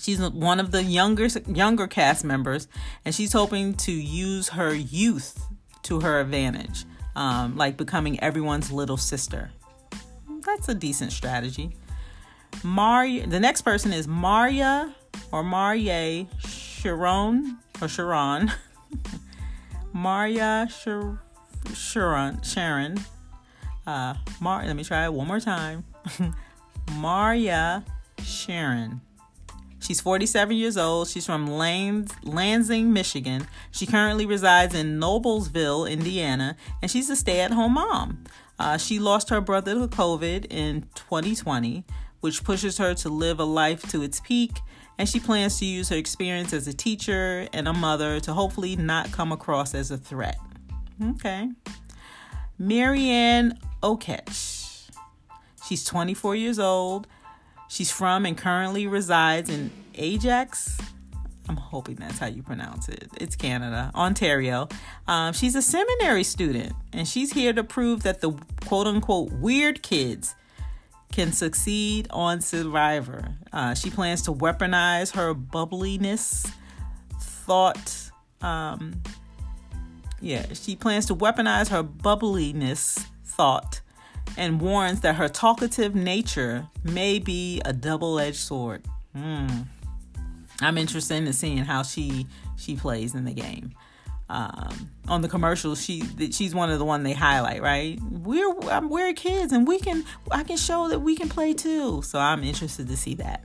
She's 0.00 0.20
one 0.20 0.60
of 0.60 0.70
the 0.70 0.82
younger 0.82 1.26
younger 1.46 1.86
cast 1.86 2.24
members, 2.24 2.68
and 3.04 3.14
she's 3.14 3.32
hoping 3.32 3.74
to 3.74 3.92
use 3.92 4.50
her 4.50 4.74
youth 4.74 5.46
to 5.82 6.00
her 6.00 6.20
advantage, 6.20 6.84
um, 7.14 7.56
like 7.56 7.76
becoming 7.76 8.18
everyone's 8.20 8.72
little 8.72 8.96
sister. 8.96 9.50
That's 10.44 10.68
a 10.68 10.74
decent 10.74 11.12
strategy. 11.12 11.76
Maria, 12.62 13.26
the 13.26 13.40
next 13.40 13.62
person 13.62 13.92
is 13.92 14.08
Maria 14.08 14.94
or 15.32 15.42
Marie 15.42 16.28
Sharon 16.46 17.58
or 17.80 17.88
Sharon. 17.88 18.50
Maria 19.92 20.68
Sharon 21.74 22.42
Sharon. 22.42 22.98
Uh, 23.86 24.14
Mar. 24.40 24.64
Let 24.64 24.76
me 24.76 24.84
try 24.84 25.04
it 25.04 25.12
one 25.12 25.26
more 25.26 25.40
time. 25.40 25.84
Maria 26.92 27.84
Sharon. 28.22 29.00
She's 29.80 30.00
47 30.00 30.56
years 30.56 30.76
old. 30.76 31.08
She's 31.08 31.26
from 31.26 31.46
Lans- 31.46 32.12
Lansing, 32.22 32.92
Michigan. 32.92 33.46
She 33.70 33.86
currently 33.86 34.26
resides 34.26 34.74
in 34.74 35.00
Noblesville, 35.00 35.90
Indiana, 35.90 36.56
and 36.82 36.90
she's 36.90 37.08
a 37.10 37.16
stay 37.16 37.40
at 37.40 37.50
home 37.50 37.74
mom. 37.74 38.24
Uh, 38.58 38.76
she 38.76 38.98
lost 38.98 39.30
her 39.30 39.40
brother 39.40 39.74
to 39.74 39.88
COVID 39.88 40.46
in 40.50 40.82
2020, 40.94 41.84
which 42.20 42.44
pushes 42.44 42.76
her 42.76 42.92
to 42.94 43.08
live 43.08 43.40
a 43.40 43.44
life 43.44 43.90
to 43.90 44.02
its 44.02 44.20
peak. 44.20 44.58
And 44.98 45.08
she 45.08 45.18
plans 45.18 45.58
to 45.60 45.64
use 45.64 45.88
her 45.88 45.96
experience 45.96 46.52
as 46.52 46.68
a 46.68 46.74
teacher 46.74 47.48
and 47.54 47.66
a 47.66 47.72
mother 47.72 48.20
to 48.20 48.34
hopefully 48.34 48.76
not 48.76 49.10
come 49.12 49.32
across 49.32 49.74
as 49.74 49.90
a 49.90 49.96
threat. 49.96 50.36
Okay. 51.02 51.48
Maryanne 52.60 53.58
Oketch. 53.82 54.90
She's 55.66 55.84
24 55.84 56.36
years 56.36 56.58
old. 56.58 57.06
She's 57.70 57.92
from 57.92 58.26
and 58.26 58.36
currently 58.36 58.88
resides 58.88 59.48
in 59.48 59.70
Ajax. 59.94 60.76
I'm 61.48 61.56
hoping 61.56 61.94
that's 61.94 62.18
how 62.18 62.26
you 62.26 62.42
pronounce 62.42 62.88
it. 62.88 63.08
It's 63.20 63.36
Canada, 63.36 63.92
Ontario. 63.94 64.68
Um, 65.06 65.32
she's 65.32 65.54
a 65.54 65.62
seminary 65.62 66.24
student, 66.24 66.72
and 66.92 67.06
she's 67.06 67.32
here 67.32 67.52
to 67.52 67.62
prove 67.62 68.02
that 68.02 68.22
the 68.22 68.32
quote 68.66 68.88
unquote 68.88 69.30
weird 69.34 69.84
kids 69.84 70.34
can 71.12 71.30
succeed 71.30 72.08
on 72.10 72.40
Survivor. 72.40 73.36
Uh, 73.52 73.74
she 73.74 73.88
plans 73.88 74.22
to 74.22 74.32
weaponize 74.32 75.14
her 75.14 75.32
bubbliness, 75.32 76.52
thought. 77.20 78.10
Um, 78.40 79.00
yeah, 80.20 80.44
she 80.54 80.74
plans 80.74 81.06
to 81.06 81.14
weaponize 81.14 81.68
her 81.68 81.84
bubbliness, 81.84 83.06
thought, 83.24 83.79
and 84.36 84.60
warns 84.60 85.00
that 85.00 85.16
her 85.16 85.28
talkative 85.28 85.94
nature 85.94 86.66
may 86.84 87.18
be 87.18 87.60
a 87.64 87.72
double-edged 87.72 88.36
sword. 88.36 88.84
Mm. 89.16 89.66
I'm 90.60 90.78
interested 90.78 91.14
in 91.14 91.32
seeing 91.32 91.58
how 91.58 91.82
she 91.82 92.26
she 92.56 92.76
plays 92.76 93.14
in 93.14 93.24
the 93.24 93.32
game. 93.32 93.72
Um, 94.28 94.90
on 95.08 95.22
the 95.22 95.28
commercials, 95.28 95.82
she 95.82 96.02
she's 96.30 96.54
one 96.54 96.70
of 96.70 96.78
the 96.78 96.84
one 96.84 97.02
they 97.02 97.14
highlight. 97.14 97.62
Right, 97.62 97.98
we're 98.10 98.54
we're 98.82 99.12
kids, 99.14 99.52
and 99.52 99.66
we 99.66 99.80
can 99.80 100.04
I 100.30 100.44
can 100.44 100.56
show 100.56 100.88
that 100.88 101.00
we 101.00 101.16
can 101.16 101.28
play 101.28 101.52
too. 101.52 102.02
So 102.02 102.18
I'm 102.18 102.44
interested 102.44 102.86
to 102.88 102.96
see 102.96 103.14
that. 103.16 103.44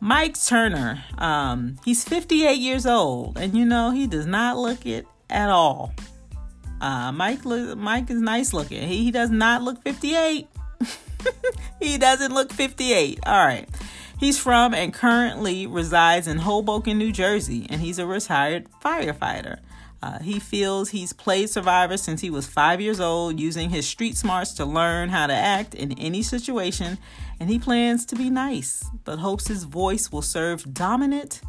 Mike 0.00 0.42
Turner, 0.42 1.04
um, 1.18 1.76
he's 1.84 2.02
58 2.02 2.54
years 2.54 2.86
old, 2.86 3.38
and 3.38 3.54
you 3.54 3.64
know 3.64 3.90
he 3.90 4.06
does 4.06 4.26
not 4.26 4.56
look 4.56 4.86
it 4.86 5.06
at 5.30 5.48
all. 5.48 5.92
Uh, 6.82 7.12
Mike 7.12 7.44
look, 7.44 7.78
Mike 7.78 8.10
is 8.10 8.20
nice 8.20 8.52
looking. 8.52 8.86
He, 8.88 9.04
he 9.04 9.10
does 9.12 9.30
not 9.30 9.62
look 9.62 9.80
58. 9.84 10.48
he 11.80 11.96
doesn't 11.96 12.34
look 12.34 12.52
58. 12.52 13.20
All 13.24 13.46
right. 13.46 13.68
He's 14.18 14.38
from 14.38 14.74
and 14.74 14.92
currently 14.92 15.68
resides 15.68 16.26
in 16.26 16.38
Hoboken, 16.38 16.98
New 16.98 17.12
Jersey, 17.12 17.66
and 17.70 17.80
he's 17.80 18.00
a 18.00 18.06
retired 18.06 18.66
firefighter. 18.84 19.58
Uh, 20.02 20.18
he 20.18 20.40
feels 20.40 20.90
he's 20.90 21.12
played 21.12 21.48
Survivor 21.50 21.96
since 21.96 22.20
he 22.20 22.30
was 22.30 22.48
five 22.48 22.80
years 22.80 22.98
old, 22.98 23.38
using 23.38 23.70
his 23.70 23.86
street 23.86 24.16
smarts 24.16 24.52
to 24.54 24.64
learn 24.64 25.08
how 25.08 25.28
to 25.28 25.32
act 25.32 25.74
in 25.74 25.92
any 25.98 26.22
situation, 26.22 26.98
and 27.38 27.48
he 27.48 27.60
plans 27.60 28.04
to 28.06 28.16
be 28.16 28.28
nice, 28.28 28.84
but 29.04 29.20
hopes 29.20 29.46
his 29.46 29.62
voice 29.62 30.10
will 30.10 30.22
serve 30.22 30.74
dominant 30.74 31.40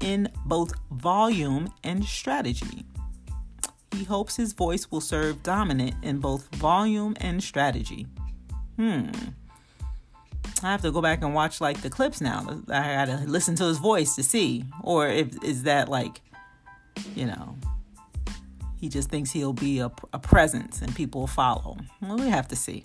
in 0.00 0.28
both 0.44 0.74
volume 0.90 1.72
and 1.82 2.04
strategy. 2.04 2.84
He 3.96 4.04
hopes 4.04 4.36
his 4.36 4.52
voice 4.52 4.90
will 4.90 5.00
serve 5.00 5.42
dominant 5.42 5.94
in 6.02 6.18
both 6.18 6.54
volume 6.56 7.16
and 7.18 7.42
strategy. 7.42 8.06
Hmm. 8.76 9.06
I 10.62 10.70
have 10.70 10.82
to 10.82 10.90
go 10.90 11.00
back 11.00 11.22
and 11.22 11.34
watch 11.34 11.62
like 11.62 11.80
the 11.80 11.88
clips 11.88 12.20
now. 12.20 12.62
I 12.68 12.94
gotta 12.94 13.24
listen 13.26 13.54
to 13.56 13.64
his 13.64 13.78
voice 13.78 14.14
to 14.16 14.22
see, 14.22 14.64
or 14.82 15.08
if 15.08 15.42
is 15.42 15.62
that 15.62 15.88
like, 15.88 16.20
you 17.14 17.24
know, 17.24 17.56
he 18.78 18.90
just 18.90 19.08
thinks 19.08 19.30
he'll 19.30 19.54
be 19.54 19.78
a, 19.78 19.90
a 20.12 20.18
presence 20.18 20.82
and 20.82 20.94
people 20.94 21.22
will 21.22 21.28
follow. 21.28 21.78
Well, 22.02 22.18
we 22.18 22.28
have 22.28 22.48
to 22.48 22.56
see. 22.56 22.84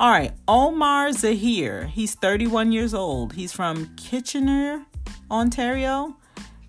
All 0.00 0.10
right, 0.10 0.32
Omar 0.48 1.08
Zaheer. 1.08 1.88
He's 1.88 2.14
31 2.14 2.72
years 2.72 2.94
old. 2.94 3.34
He's 3.34 3.52
from 3.52 3.94
Kitchener, 3.96 4.86
Ontario. 5.30 6.16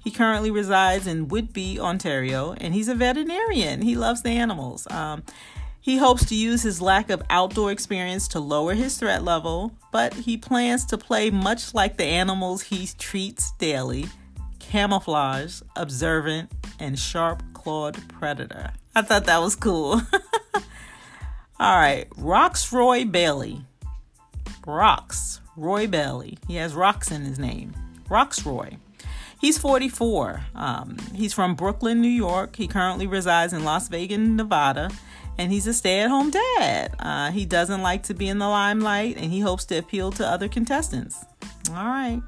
He 0.03 0.11
currently 0.11 0.51
resides 0.51 1.07
in 1.07 1.27
Whitby, 1.29 1.79
Ontario, 1.79 2.55
and 2.59 2.73
he's 2.73 2.89
a 2.89 2.95
veterinarian. 2.95 3.81
He 3.81 3.95
loves 3.95 4.21
the 4.21 4.31
animals. 4.31 4.85
Um, 4.91 5.23
he 5.79 5.97
hopes 5.97 6.25
to 6.25 6.35
use 6.35 6.61
his 6.61 6.81
lack 6.81 7.09
of 7.09 7.23
outdoor 7.29 7.71
experience 7.71 8.27
to 8.29 8.39
lower 8.39 8.73
his 8.73 8.97
threat 8.97 9.23
level, 9.23 9.71
but 9.91 10.13
he 10.13 10.37
plans 10.37 10.85
to 10.85 10.97
play 10.97 11.29
much 11.29 11.73
like 11.73 11.97
the 11.97 12.05
animals 12.05 12.63
he 12.63 12.87
treats 12.97 13.51
daily 13.53 14.07
camouflage, 14.59 15.61
observant, 15.75 16.51
and 16.79 16.97
sharp 16.97 17.43
clawed 17.53 17.95
predator. 18.09 18.71
I 18.95 19.03
thought 19.03 19.25
that 19.25 19.39
was 19.39 19.55
cool. 19.55 20.01
All 21.59 21.77
right, 21.77 22.09
Rocksroy 22.11 23.11
Bailey. 23.11 23.61
Rox 24.63 25.39
Roy 25.55 25.85
Bailey. 25.85 26.37
He 26.47 26.55
has 26.55 26.73
rocks 26.73 27.11
in 27.11 27.21
his 27.21 27.37
name. 27.37 27.73
Rocksroy. 28.09 28.77
He's 29.43 29.57
44. 29.57 30.39
Um, 30.55 30.95
he's 31.13 31.33
from 31.33 31.55
Brooklyn, 31.55 31.99
New 31.99 32.07
York. 32.07 32.55
He 32.55 32.65
currently 32.65 33.07
resides 33.07 33.51
in 33.51 33.65
Las 33.65 33.89
Vegas, 33.89 34.17
Nevada, 34.17 34.89
and 35.37 35.51
he's 35.51 35.67
a 35.67 35.73
stay 35.73 35.99
at 35.99 36.09
home 36.09 36.29
dad. 36.29 36.95
Uh, 36.97 37.29
he 37.29 37.45
doesn't 37.45 37.81
like 37.81 38.03
to 38.03 38.13
be 38.13 38.29
in 38.29 38.37
the 38.37 38.47
limelight 38.47 39.17
and 39.17 39.33
he 39.33 39.41
hopes 39.41 39.65
to 39.65 39.77
appeal 39.77 40.13
to 40.13 40.25
other 40.25 40.47
contestants. 40.47 41.25
All 41.71 41.75
right. 41.75 42.21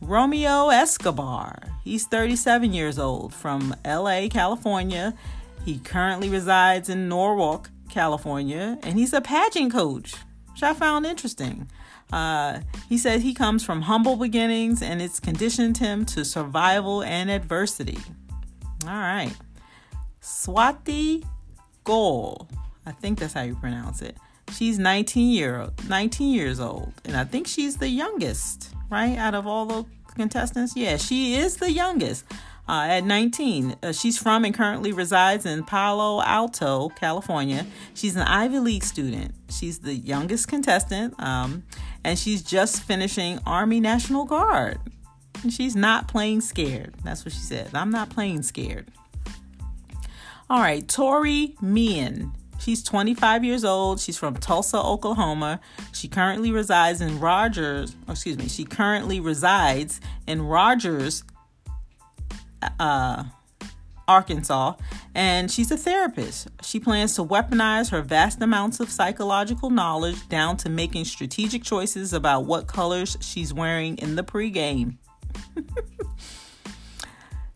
Romeo 0.00 0.70
Escobar. 0.70 1.58
He's 1.84 2.06
37 2.06 2.72
years 2.72 2.98
old 2.98 3.34
from 3.34 3.74
LA, 3.84 4.28
California. 4.30 5.12
He 5.66 5.78
currently 5.78 6.30
resides 6.30 6.88
in 6.88 7.06
Norwalk, 7.06 7.68
California, 7.90 8.78
and 8.82 8.98
he's 8.98 9.12
a 9.12 9.20
pageant 9.20 9.72
coach, 9.72 10.14
which 10.52 10.62
I 10.62 10.72
found 10.72 11.04
interesting. 11.04 11.68
Uh, 12.12 12.60
he 12.88 12.98
said 12.98 13.20
he 13.20 13.34
comes 13.34 13.64
from 13.64 13.82
humble 13.82 14.16
beginnings 14.16 14.82
and 14.82 15.00
it's 15.00 15.20
conditioned 15.20 15.78
him 15.78 16.04
to 16.06 16.24
survival 16.24 17.02
and 17.02 17.30
adversity. 17.30 17.98
All 18.86 18.94
right. 18.94 19.34
Swati 20.20 21.24
Goel. 21.84 22.48
I 22.86 22.92
think 22.92 23.18
that's 23.18 23.34
how 23.34 23.42
you 23.42 23.56
pronounce 23.56 24.02
it. 24.02 24.16
She's 24.52 24.78
19 24.78 25.30
year 25.30 25.70
19 25.88 26.32
years 26.34 26.60
old, 26.60 26.92
and 27.04 27.16
I 27.16 27.24
think 27.24 27.46
she's 27.46 27.76
the 27.76 27.88
youngest, 27.88 28.74
right? 28.90 29.16
Out 29.16 29.34
of 29.34 29.46
all 29.46 29.66
the 29.66 29.84
contestants, 30.16 30.76
yeah, 30.76 30.96
she 30.96 31.34
is 31.34 31.56
the 31.58 31.70
youngest. 31.70 32.24
Uh, 32.68 32.86
at 32.86 33.04
19. 33.04 33.74
Uh, 33.82 33.90
she's 33.90 34.16
from 34.16 34.44
and 34.44 34.54
currently 34.54 34.92
resides 34.92 35.44
in 35.44 35.64
Palo 35.64 36.22
Alto, 36.22 36.88
California. 36.90 37.66
She's 37.94 38.14
an 38.14 38.22
Ivy 38.22 38.60
League 38.60 38.84
student. 38.84 39.34
She's 39.48 39.80
the 39.80 39.92
youngest 39.92 40.46
contestant, 40.46 41.20
um, 41.20 41.64
and 42.04 42.18
she's 42.18 42.42
just 42.42 42.82
finishing 42.82 43.38
Army 43.46 43.80
National 43.80 44.24
Guard. 44.24 44.78
And 45.42 45.52
she's 45.52 45.74
not 45.74 46.08
playing 46.08 46.42
scared. 46.42 46.94
That's 47.02 47.24
what 47.24 47.32
she 47.32 47.40
said. 47.40 47.70
I'm 47.74 47.90
not 47.90 48.10
playing 48.10 48.42
scared. 48.42 48.88
All 50.50 50.60
right, 50.60 50.86
Tori 50.86 51.54
Meehan. 51.62 52.32
She's 52.58 52.82
25 52.82 53.42
years 53.42 53.64
old. 53.64 54.00
She's 54.00 54.18
from 54.18 54.34
Tulsa, 54.34 54.78
Oklahoma. 54.78 55.60
She 55.92 56.08
currently 56.08 56.52
resides 56.52 57.00
in 57.00 57.18
Rogers, 57.18 57.96
excuse 58.08 58.36
me, 58.36 58.48
she 58.48 58.64
currently 58.64 59.18
resides 59.18 60.00
in 60.26 60.42
Rogers, 60.42 61.24
uh, 62.78 63.24
Arkansas, 64.10 64.74
and 65.14 65.48
she's 65.50 65.70
a 65.70 65.76
therapist. 65.76 66.48
She 66.62 66.80
plans 66.80 67.14
to 67.14 67.24
weaponize 67.24 67.90
her 67.90 68.02
vast 68.02 68.42
amounts 68.42 68.80
of 68.80 68.90
psychological 68.90 69.70
knowledge 69.70 70.28
down 70.28 70.56
to 70.58 70.68
making 70.68 71.04
strategic 71.04 71.62
choices 71.62 72.12
about 72.12 72.44
what 72.44 72.66
colors 72.66 73.16
she's 73.20 73.54
wearing 73.54 73.96
in 73.98 74.16
the 74.16 74.24
pregame. 74.24 74.96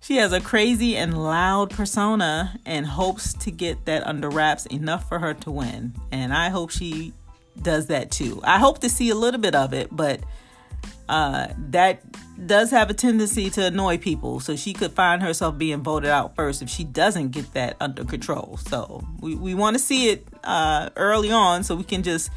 she 0.01 0.17
has 0.17 0.33
a 0.33 0.41
crazy 0.41 0.97
and 0.97 1.21
loud 1.21 1.71
persona 1.71 2.61
and 2.65 2.87
hopes 2.87 3.35
to 3.35 3.51
get 3.51 3.85
that 3.87 4.07
under 4.07 4.31
wraps 4.31 4.67
enough 4.67 5.09
for 5.09 5.19
her 5.19 5.35
to 5.35 5.51
win. 5.51 5.93
And 6.13 6.33
I 6.33 6.51
hope 6.51 6.71
she 6.71 7.13
does 7.61 7.89
that 7.89 8.13
too. 8.13 8.41
I 8.45 8.61
hope 8.61 8.79
to 8.81 8.89
see 8.89 9.11
a 9.11 9.17
little 9.17 9.41
bit 9.41 9.57
of 9.57 9.75
it, 9.75 9.89
but 9.91 10.21
uh, 11.09 11.49
that 11.71 12.03
does 12.47 12.71
have 12.71 12.91
a 12.91 12.95
tendency 12.95 13.51
to 13.51 13.67
annoy 13.67 13.99
people. 13.99 14.41
So 14.41 14.57
she 14.57 14.73
could 14.73 14.93
find 14.93 15.23
herself 15.23 15.59
being 15.59 15.83
voted 15.83 16.11
out 16.11 16.35
first 16.35 16.63
if 16.63 16.69
she 16.69 16.85
doesn't 16.85 17.31
get 17.31 17.53
that 17.55 17.77
under 17.81 18.05
control. 18.05 18.59
So 18.69 19.05
we, 19.21 19.35
we 19.35 19.55
want 19.55 19.75
to 19.75 19.79
see 19.79 20.09
it 20.09 20.27
uh, 20.43 20.91
early 20.97 21.31
on 21.31 21.65
so 21.65 21.75
we 21.75 21.85
can 21.85 22.03
just 22.03 22.31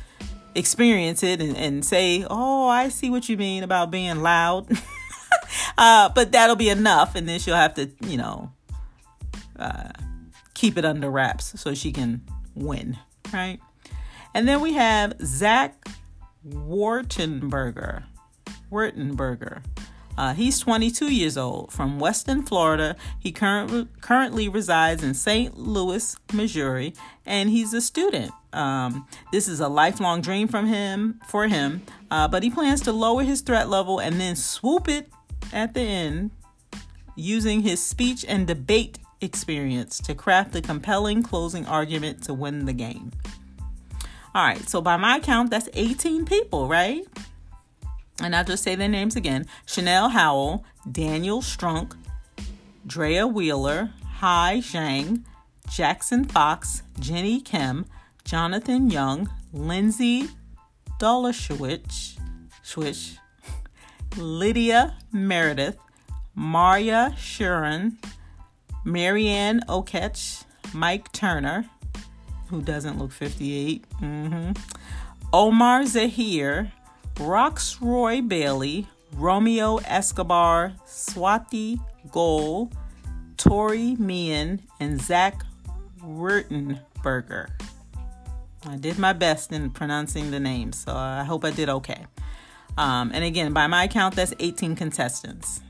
experience 0.55 1.23
it 1.23 1.41
and, 1.41 1.55
and 1.55 1.85
say, 1.85 2.25
oh, 2.29 2.67
I 2.67 2.89
see 2.89 3.09
what 3.09 3.29
you 3.29 3.37
mean 3.37 3.63
about 3.63 3.91
being 3.91 4.21
loud. 4.21 4.67
uh, 5.77 6.09
but 6.09 6.31
that'll 6.31 6.55
be 6.55 6.69
enough. 6.69 7.15
And 7.15 7.27
then 7.27 7.39
she'll 7.39 7.55
have 7.55 7.75
to, 7.75 7.89
you 8.01 8.17
know, 8.17 8.51
uh, 9.57 9.89
keep 10.53 10.77
it 10.77 10.85
under 10.85 11.09
wraps 11.09 11.59
so 11.59 11.73
she 11.73 11.91
can 11.91 12.21
win, 12.55 12.97
right? 13.31 13.59
And 14.33 14.47
then 14.47 14.61
we 14.61 14.73
have 14.73 15.15
Zach 15.21 15.87
Wartenberger. 16.47 18.03
Wurtenberger. 18.71 19.61
Uh, 20.17 20.33
he's 20.33 20.59
22 20.59 21.13
years 21.13 21.37
old 21.37 21.71
from 21.71 21.99
Weston, 21.99 22.41
Florida. 22.43 22.95
He 23.19 23.31
current, 23.31 24.01
currently 24.01 24.49
resides 24.49 25.03
in 25.03 25.13
St. 25.13 25.55
Louis, 25.57 26.17
Missouri, 26.33 26.93
and 27.25 27.49
he's 27.51 27.73
a 27.73 27.81
student. 27.81 28.31
Um, 28.51 29.07
this 29.31 29.47
is 29.47 29.59
a 29.59 29.67
lifelong 29.67 30.21
dream 30.21 30.47
from 30.47 30.65
him 30.65 31.19
for 31.27 31.47
him, 31.47 31.83
uh, 32.09 32.27
but 32.27 32.41
he 32.41 32.49
plans 32.49 32.81
to 32.81 32.91
lower 32.91 33.23
his 33.23 33.41
threat 33.41 33.69
level 33.69 33.99
and 33.99 34.19
then 34.19 34.35
swoop 34.35 34.87
it 34.87 35.11
at 35.53 35.75
the 35.75 35.81
end 35.81 36.31
using 37.15 37.61
his 37.61 37.83
speech 37.83 38.25
and 38.27 38.47
debate 38.47 38.97
experience 39.21 39.99
to 39.99 40.15
craft 40.15 40.55
a 40.55 40.61
compelling 40.61 41.21
closing 41.21 41.65
argument 41.67 42.23
to 42.23 42.33
win 42.33 42.65
the 42.65 42.73
game. 42.73 43.11
All 44.33 44.43
right, 44.43 44.67
so 44.69 44.81
by 44.81 44.97
my 44.97 45.19
count, 45.19 45.49
that's 45.49 45.69
18 45.73 46.25
people, 46.25 46.67
right? 46.67 47.03
And 48.21 48.35
I'll 48.35 48.43
just 48.43 48.63
say 48.63 48.75
their 48.75 48.87
names 48.87 49.15
again 49.15 49.45
Chanel 49.65 50.09
Howell, 50.09 50.65
Daniel 50.91 51.41
Strunk, 51.41 51.95
Drea 52.85 53.27
Wheeler, 53.27 53.91
Hai 54.19 54.57
Giang, 54.57 55.23
Jackson 55.69 56.25
Fox, 56.25 56.83
Jenny 56.99 57.41
Kim, 57.41 57.85
Jonathan 58.23 58.89
Young, 58.89 59.29
Lindsay 59.53 60.29
Dolashewich, 60.99 62.17
Lydia 64.17 64.97
Meredith, 65.11 65.77
Maria 66.33 67.13
Shuren, 67.17 67.97
Maryanne 68.85 69.59
Oketch, 69.67 70.45
Mike 70.73 71.11
Turner, 71.11 71.65
who 72.49 72.61
doesn't 72.61 72.97
look 72.97 73.11
58, 73.11 73.85
mm-hmm. 74.01 74.51
Omar 75.33 75.81
Zaheer, 75.81 76.71
Rocksroy 77.17 78.27
Bailey, 78.27 78.87
Romeo 79.13 79.77
Escobar, 79.77 80.73
Swati 80.85 81.79
Goel, 82.11 82.71
Tori 83.37 83.95
Meehan, 83.95 84.61
and 84.79 85.01
Zach 85.01 85.43
Wurtenberger. 85.99 87.49
I 88.67 88.75
did 88.75 88.99
my 88.99 89.13
best 89.13 89.51
in 89.51 89.71
pronouncing 89.71 90.29
the 90.29 90.39
names, 90.39 90.77
so 90.77 90.95
I 90.95 91.23
hope 91.23 91.43
I 91.43 91.51
did 91.51 91.69
okay. 91.69 92.05
Um, 92.77 93.11
and 93.13 93.23
again, 93.23 93.51
by 93.51 93.65
my 93.65 93.87
count, 93.87 94.15
that's 94.15 94.33
18 94.39 94.75
contestants. 94.75 95.61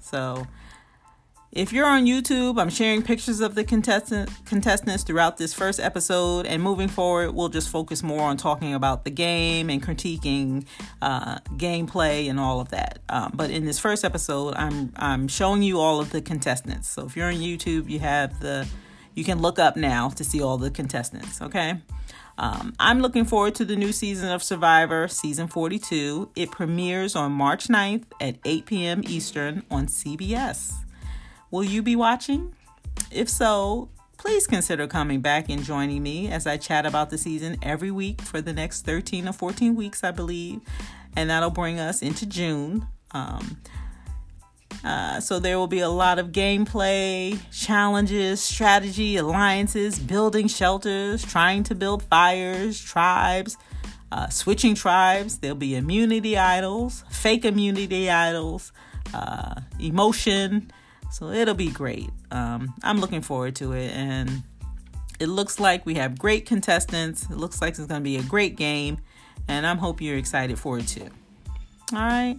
So 0.00 0.46
if 1.52 1.72
you're 1.72 1.86
on 1.86 2.06
YouTube, 2.06 2.60
I'm 2.60 2.70
sharing 2.70 3.02
pictures 3.02 3.40
of 3.40 3.56
the 3.56 3.64
contestant, 3.64 4.30
contestants 4.44 5.02
throughout 5.02 5.36
this 5.36 5.52
first 5.52 5.80
episode, 5.80 6.46
and 6.46 6.62
moving 6.62 6.86
forward, 6.86 7.32
we'll 7.32 7.48
just 7.48 7.68
focus 7.70 8.04
more 8.04 8.22
on 8.22 8.36
talking 8.36 8.72
about 8.72 9.04
the 9.04 9.10
game 9.10 9.68
and 9.68 9.82
critiquing 9.82 10.64
uh, 11.02 11.38
gameplay 11.56 12.30
and 12.30 12.38
all 12.38 12.60
of 12.60 12.68
that. 12.68 13.00
Um, 13.08 13.32
but 13.34 13.50
in 13.50 13.64
this 13.64 13.80
first 13.80 14.04
episode, 14.04 14.54
I'm 14.54 14.92
I'm 14.94 15.26
showing 15.26 15.64
you 15.64 15.80
all 15.80 15.98
of 15.98 16.10
the 16.10 16.22
contestants. 16.22 16.88
So 16.88 17.04
if 17.06 17.16
you're 17.16 17.28
on 17.28 17.34
YouTube, 17.34 17.90
you 17.90 17.98
have 17.98 18.38
the 18.38 18.68
you 19.14 19.24
can 19.24 19.42
look 19.42 19.58
up 19.58 19.76
now 19.76 20.10
to 20.10 20.22
see 20.22 20.40
all 20.40 20.56
the 20.56 20.70
contestants. 20.70 21.42
Okay. 21.42 21.80
Um, 22.38 22.74
I'm 22.78 23.00
looking 23.00 23.24
forward 23.26 23.56
to 23.56 23.66
the 23.66 23.76
new 23.76 23.92
season 23.92 24.30
of 24.30 24.42
Survivor, 24.42 25.08
season 25.08 25.46
42. 25.46 26.30
It 26.36 26.50
premieres 26.50 27.14
on 27.14 27.32
March 27.32 27.66
9th 27.66 28.04
at 28.18 28.36
8 28.44 28.64
p.m. 28.64 29.02
Eastern 29.04 29.64
on 29.70 29.88
CBS. 29.88 30.72
Will 31.50 31.64
you 31.64 31.82
be 31.82 31.96
watching? 31.96 32.54
If 33.10 33.28
so, 33.28 33.88
please 34.18 34.46
consider 34.46 34.86
coming 34.86 35.20
back 35.20 35.48
and 35.48 35.64
joining 35.64 36.02
me 36.02 36.30
as 36.30 36.46
I 36.46 36.56
chat 36.56 36.86
about 36.86 37.10
the 37.10 37.18
season 37.18 37.56
every 37.62 37.90
week 37.90 38.20
for 38.20 38.40
the 38.40 38.52
next 38.52 38.84
13 38.84 39.26
or 39.26 39.32
14 39.32 39.74
weeks, 39.74 40.04
I 40.04 40.12
believe. 40.12 40.60
And 41.16 41.28
that'll 41.28 41.50
bring 41.50 41.80
us 41.80 42.02
into 42.02 42.24
June. 42.26 42.86
Um, 43.10 43.60
uh, 44.84 45.20
so 45.20 45.38
there 45.40 45.58
will 45.58 45.66
be 45.66 45.80
a 45.80 45.88
lot 45.88 46.18
of 46.18 46.28
gameplay, 46.28 47.38
challenges, 47.50 48.40
strategy, 48.40 49.16
alliances, 49.16 49.98
building 49.98 50.46
shelters, 50.46 51.24
trying 51.24 51.64
to 51.64 51.74
build 51.74 52.02
fires, 52.04 52.80
tribes, 52.80 53.56
uh, 54.12 54.28
switching 54.28 54.74
tribes. 54.74 55.38
There'll 55.38 55.56
be 55.56 55.74
immunity 55.74 56.38
idols, 56.38 57.04
fake 57.10 57.44
immunity 57.44 58.08
idols, 58.08 58.72
uh, 59.12 59.60
emotion, 59.78 60.70
so 61.10 61.30
it'll 61.30 61.54
be 61.54 61.70
great. 61.70 62.10
Um, 62.30 62.74
I'm 62.82 63.00
looking 63.00 63.20
forward 63.20 63.56
to 63.56 63.72
it. 63.72 63.90
And 63.92 64.42
it 65.18 65.26
looks 65.26 65.60
like 65.60 65.84
we 65.84 65.94
have 65.94 66.18
great 66.18 66.46
contestants. 66.46 67.24
It 67.24 67.36
looks 67.36 67.60
like 67.60 67.70
it's 67.70 67.86
going 67.86 68.00
to 68.00 68.04
be 68.04 68.16
a 68.16 68.22
great 68.22 68.56
game. 68.56 68.98
And 69.48 69.66
I'm 69.66 69.78
hope 69.78 70.00
you're 70.00 70.16
excited 70.16 70.58
for 70.58 70.78
it 70.78 70.86
too. 70.86 71.08
All 71.92 71.98
right. 71.98 72.38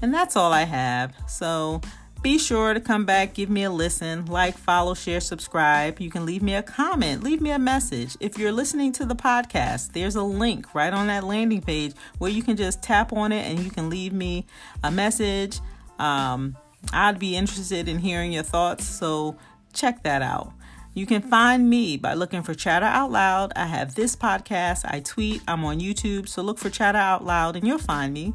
And 0.00 0.14
that's 0.14 0.36
all 0.36 0.52
I 0.52 0.64
have. 0.64 1.14
So 1.28 1.80
be 2.22 2.38
sure 2.38 2.72
to 2.72 2.80
come 2.80 3.04
back, 3.04 3.34
give 3.34 3.50
me 3.50 3.64
a 3.64 3.70
listen, 3.70 4.26
like, 4.26 4.56
follow, 4.56 4.94
share, 4.94 5.20
subscribe. 5.20 6.00
You 6.00 6.08
can 6.08 6.24
leave 6.24 6.40
me 6.40 6.54
a 6.54 6.62
comment, 6.62 7.24
leave 7.24 7.40
me 7.40 7.50
a 7.50 7.58
message. 7.58 8.16
If 8.20 8.38
you're 8.38 8.52
listening 8.52 8.92
to 8.92 9.04
the 9.04 9.16
podcast, 9.16 9.92
there's 9.92 10.14
a 10.14 10.22
link 10.22 10.72
right 10.72 10.92
on 10.92 11.08
that 11.08 11.24
landing 11.24 11.60
page 11.60 11.94
where 12.18 12.30
you 12.30 12.44
can 12.44 12.56
just 12.56 12.80
tap 12.80 13.12
on 13.12 13.32
it 13.32 13.44
and 13.50 13.58
you 13.58 13.70
can 13.70 13.90
leave 13.90 14.12
me 14.12 14.46
a 14.84 14.90
message. 14.90 15.58
Um, 15.98 16.56
I'd 16.92 17.18
be 17.18 17.36
interested 17.36 17.88
in 17.88 17.98
hearing 17.98 18.32
your 18.32 18.42
thoughts, 18.42 18.84
so 18.84 19.36
check 19.72 20.02
that 20.02 20.22
out. 20.22 20.52
You 20.94 21.06
can 21.06 21.22
find 21.22 21.70
me 21.70 21.96
by 21.96 22.14
looking 22.14 22.42
for 22.42 22.54
Chatter 22.54 22.86
Out 22.86 23.10
Loud. 23.10 23.52
I 23.56 23.66
have 23.66 23.94
this 23.94 24.14
podcast, 24.14 24.84
I 24.84 25.00
tweet, 25.00 25.42
I'm 25.48 25.64
on 25.64 25.80
YouTube, 25.80 26.28
so 26.28 26.42
look 26.42 26.58
for 26.58 26.68
Chatter 26.68 26.98
Out 26.98 27.24
Loud 27.24 27.56
and 27.56 27.66
you'll 27.66 27.78
find 27.78 28.12
me. 28.12 28.34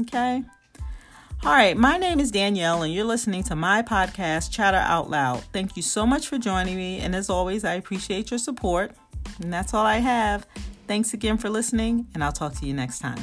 Okay? 0.00 0.44
All 1.44 1.52
right, 1.52 1.76
my 1.76 1.98
name 1.98 2.20
is 2.20 2.30
Danielle, 2.30 2.82
and 2.82 2.94
you're 2.94 3.04
listening 3.04 3.42
to 3.44 3.56
my 3.56 3.82
podcast, 3.82 4.52
Chatter 4.52 4.76
Out 4.76 5.10
Loud. 5.10 5.42
Thank 5.52 5.76
you 5.76 5.82
so 5.82 6.06
much 6.06 6.28
for 6.28 6.38
joining 6.38 6.76
me, 6.76 7.00
and 7.00 7.16
as 7.16 7.28
always, 7.28 7.64
I 7.64 7.74
appreciate 7.74 8.30
your 8.30 8.38
support. 8.38 8.92
And 9.42 9.52
that's 9.52 9.74
all 9.74 9.84
I 9.84 9.96
have. 9.96 10.46
Thanks 10.86 11.14
again 11.14 11.38
for 11.38 11.50
listening, 11.50 12.06
and 12.14 12.22
I'll 12.22 12.30
talk 12.30 12.54
to 12.60 12.66
you 12.66 12.74
next 12.74 13.00
time. 13.00 13.18